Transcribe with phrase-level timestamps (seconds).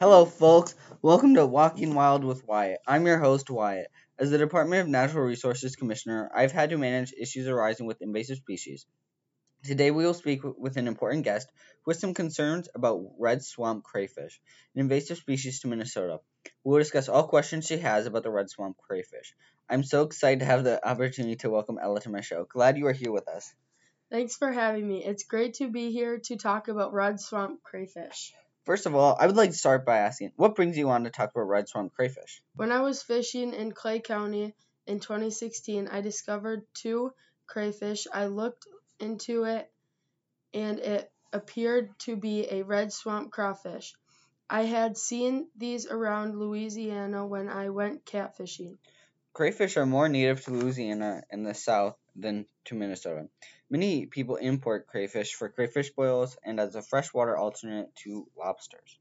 [0.00, 0.74] Hello, folks.
[1.02, 2.80] Welcome to Walking Wild with Wyatt.
[2.86, 3.88] I'm your host, Wyatt.
[4.18, 8.38] As the Department of Natural Resources Commissioner, I've had to manage issues arising with invasive
[8.38, 8.86] species.
[9.62, 11.50] Today, we will speak with an important guest
[11.82, 14.40] who has some concerns about red swamp crayfish,
[14.74, 16.20] an invasive species to Minnesota.
[16.64, 19.34] We will discuss all questions she has about the red swamp crayfish.
[19.68, 22.46] I'm so excited to have the opportunity to welcome Ella to my show.
[22.48, 23.52] Glad you are here with us.
[24.10, 25.04] Thanks for having me.
[25.04, 28.32] It's great to be here to talk about red swamp crayfish.
[28.64, 31.10] First of all, I would like to start by asking, what brings you on to
[31.10, 32.42] talk about red swamp crayfish?
[32.54, 34.54] When I was fishing in Clay County
[34.86, 37.12] in 2016, I discovered two
[37.46, 38.06] crayfish.
[38.12, 38.66] I looked
[38.98, 39.70] into it
[40.52, 43.94] and it appeared to be a red swamp crawfish.
[44.48, 48.78] I had seen these around Louisiana when I went catfishing.
[49.32, 53.28] Crayfish are more native to Louisiana and the South than to Minnesota.
[53.70, 58.98] Many people import crayfish for crayfish boils and as a freshwater alternate to lobsters.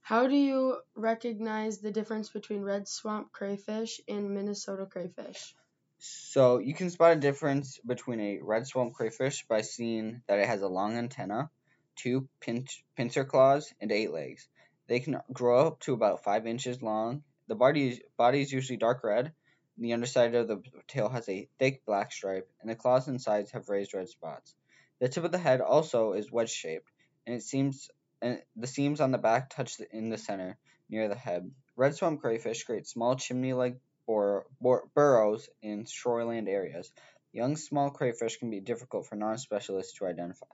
[0.00, 5.54] How do you recognize the difference between red swamp crayfish and Minnesota crayfish?
[5.98, 10.46] So you can spot a difference between a red swamp crayfish by seeing that it
[10.46, 11.50] has a long antenna,
[11.96, 14.46] two pinch, pincer claws, and eight legs.
[14.86, 17.22] They can grow up to about five inches long.
[17.48, 19.32] The body, body is usually dark red,
[19.76, 23.50] the underside of the tail has a thick black stripe, and the claws and sides
[23.52, 24.54] have raised red spots.
[25.00, 26.90] The tip of the head also is wedge shaped,
[27.26, 27.90] and it seems
[28.22, 30.56] and the seams on the back touch in the center
[30.88, 31.50] near the head.
[31.76, 36.90] Red swamp crayfish create small chimney-like bur- bur- burrows in shoreland areas.
[37.32, 40.46] Young small crayfish can be difficult for non-specialists to identify.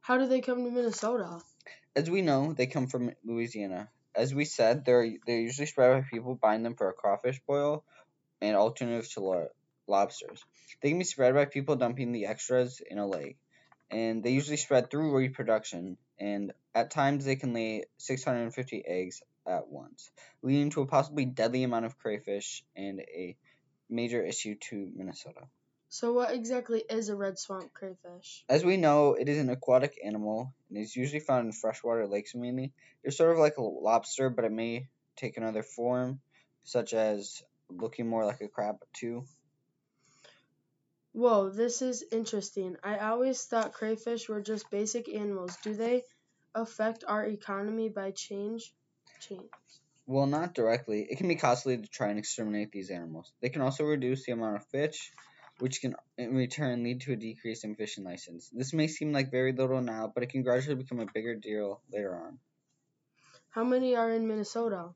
[0.00, 1.40] How do they come to Minnesota?
[1.96, 3.88] As we know, they come from Louisiana.
[4.14, 7.84] As we said, they're they're usually spread by people buying them for a crawfish boil
[8.40, 9.48] and alternatives to lo-
[9.86, 10.44] lobsters.
[10.80, 13.38] They can be spread by people dumping the extras in a lake,
[13.90, 19.68] and they usually spread through reproduction, and at times they can lay 650 eggs at
[19.68, 20.10] once,
[20.42, 23.36] leading to a possibly deadly amount of crayfish and a
[23.88, 25.46] major issue to Minnesota.
[25.92, 28.46] So, what exactly is a red swamp crayfish?
[28.48, 32.34] As we know, it is an aquatic animal and is usually found in freshwater lakes
[32.34, 32.72] mainly.
[33.02, 36.22] They're sort of like a lobster, but it may take another form,
[36.64, 39.26] such as looking more like a crab too.
[41.12, 42.78] Whoa, this is interesting.
[42.82, 45.58] I always thought crayfish were just basic animals.
[45.62, 46.04] Do they
[46.54, 48.72] affect our economy by change?
[49.20, 49.50] Change.
[50.06, 51.06] Well, not directly.
[51.10, 53.30] It can be costly to try and exterminate these animals.
[53.42, 55.12] They can also reduce the amount of fish,
[55.62, 58.50] which can in return lead to a decrease in fishing license.
[58.52, 61.80] This may seem like very little now, but it can gradually become a bigger deal
[61.92, 62.40] later on.
[63.50, 64.88] How many are in Minnesota?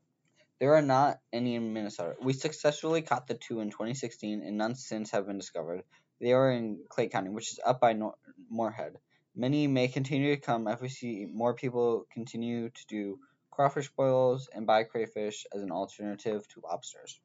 [0.59, 2.15] There are not any in Minnesota.
[2.21, 5.83] We successfully caught the two in 2016, and none since have been discovered.
[6.19, 8.17] They are in Clay County, which is up by Nor-
[8.49, 8.97] Moorhead.
[9.37, 13.19] Many may continue to come if we see more people continue to do
[13.51, 17.21] crawfish boils and buy crayfish as an alternative to lobsters.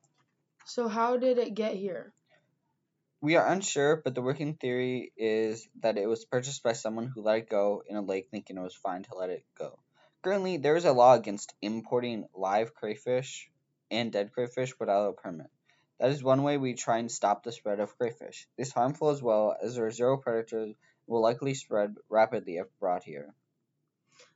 [0.64, 2.14] So, how did it get here?
[3.22, 7.22] We are unsure, but the working theory is that it was purchased by someone who
[7.22, 9.78] let it go in a lake thinking it was fine to let it go.
[10.22, 13.49] Currently, there is a law against importing live crayfish
[13.93, 15.47] and dead crayfish without a permit.
[16.00, 18.49] That is one way we try and stop the spread of crayfish.
[18.59, 20.75] This is harmful as well, as there are zero predators
[21.06, 23.32] will likely spread rapidly if brought here.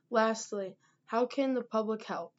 [0.09, 0.77] Lastly,
[1.07, 2.31] how can the public help?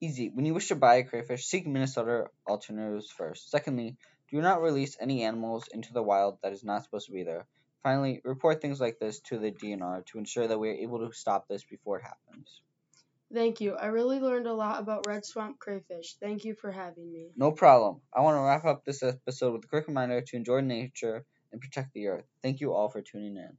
[0.00, 0.30] Easy.
[0.32, 3.50] When you wish to buy a crayfish, seek Minnesota alternatives first.
[3.50, 3.96] Secondly,
[4.30, 7.46] do not release any animals into the wild that is not supposed to be there.
[7.82, 11.14] Finally, report things like this to the DNR to ensure that we are able to
[11.14, 12.60] stop this before it happens.
[13.32, 13.74] Thank you.
[13.74, 16.16] I really learned a lot about red swamp crayfish.
[16.20, 17.28] Thank you for having me.
[17.36, 18.00] No problem.
[18.14, 21.60] I want to wrap up this episode with a quick reminder to enjoy nature and
[21.60, 22.24] protect the earth.
[22.42, 23.56] Thank you all for tuning in.